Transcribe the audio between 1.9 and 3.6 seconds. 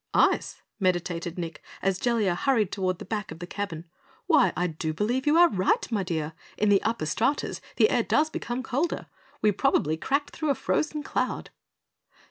Jellia hurried toward the back of the